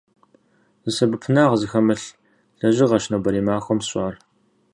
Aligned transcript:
Зы 0.83 0.89
сэбэпынагъ 0.97 1.55
зыхэмылъ 1.59 2.05
лэжьыгъэщ 2.59 3.05
нобэрей 3.11 3.43
махуэм 3.47 3.79
сщӏар. 3.85 4.15